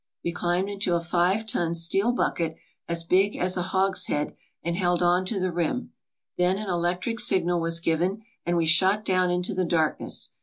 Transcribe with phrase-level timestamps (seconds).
[0.23, 2.55] We climbed into a five ton steel bucket
[2.89, 5.93] as big as a hogs head and held on to the rim.
[6.39, 10.31] Then an electric signal was given and we shot down into the darkness.